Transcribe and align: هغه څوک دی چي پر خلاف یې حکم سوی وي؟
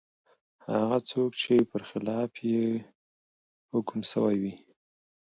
هغه 0.75 0.97
څوک 1.09 1.31
دی 1.35 1.39
چي 1.41 1.55
پر 1.71 1.81
خلاف 1.89 2.31
یې 2.51 2.65
حکم 3.71 3.99
سوی 4.11 4.35
وي؟ 4.41 4.53